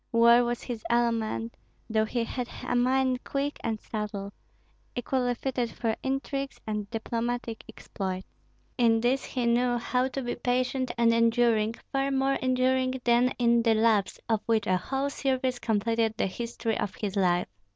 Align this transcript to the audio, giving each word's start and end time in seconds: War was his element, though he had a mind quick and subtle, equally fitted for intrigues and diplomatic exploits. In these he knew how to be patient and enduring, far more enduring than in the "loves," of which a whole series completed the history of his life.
War 0.11 0.43
was 0.43 0.63
his 0.63 0.83
element, 0.89 1.53
though 1.87 2.05
he 2.05 2.23
had 2.23 2.49
a 2.67 2.75
mind 2.75 3.23
quick 3.23 3.59
and 3.63 3.79
subtle, 3.79 4.33
equally 4.95 5.35
fitted 5.35 5.69
for 5.69 5.95
intrigues 6.01 6.59
and 6.65 6.89
diplomatic 6.89 7.63
exploits. 7.69 8.25
In 8.79 8.99
these 8.99 9.23
he 9.23 9.45
knew 9.45 9.77
how 9.77 10.07
to 10.07 10.23
be 10.23 10.33
patient 10.33 10.89
and 10.97 11.13
enduring, 11.13 11.75
far 11.91 12.09
more 12.09 12.33
enduring 12.41 12.99
than 13.03 13.29
in 13.37 13.61
the 13.61 13.75
"loves," 13.75 14.19
of 14.27 14.41
which 14.47 14.65
a 14.65 14.75
whole 14.77 15.11
series 15.11 15.59
completed 15.59 16.15
the 16.17 16.25
history 16.25 16.79
of 16.79 16.95
his 16.95 17.15
life. 17.15 17.45